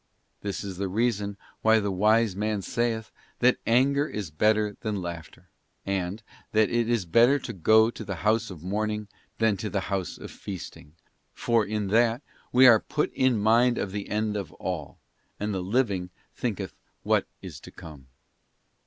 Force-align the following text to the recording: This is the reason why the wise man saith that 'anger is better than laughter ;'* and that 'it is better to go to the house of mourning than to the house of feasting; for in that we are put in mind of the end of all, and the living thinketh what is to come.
This 0.41 0.63
is 0.63 0.77
the 0.77 0.87
reason 0.87 1.37
why 1.61 1.79
the 1.79 1.91
wise 1.91 2.35
man 2.35 2.63
saith 2.63 3.11
that 3.37 3.59
'anger 3.67 4.07
is 4.07 4.31
better 4.31 4.75
than 4.81 4.99
laughter 4.99 5.47
;'* 4.99 5.47
and 5.85 6.23
that 6.53 6.71
'it 6.71 6.89
is 6.89 7.05
better 7.05 7.37
to 7.37 7.53
go 7.53 7.91
to 7.91 8.03
the 8.03 8.15
house 8.25 8.49
of 8.49 8.63
mourning 8.63 9.09
than 9.37 9.57
to 9.57 9.69
the 9.69 9.79
house 9.93 10.17
of 10.17 10.31
feasting; 10.31 10.95
for 11.35 11.63
in 11.63 11.89
that 11.89 12.23
we 12.51 12.65
are 12.65 12.79
put 12.79 13.13
in 13.13 13.37
mind 13.37 13.77
of 13.77 13.91
the 13.91 14.09
end 14.09 14.35
of 14.35 14.51
all, 14.53 14.97
and 15.39 15.53
the 15.53 15.61
living 15.61 16.09
thinketh 16.35 16.73
what 17.03 17.27
is 17.43 17.59
to 17.59 17.69
come. 17.69 18.07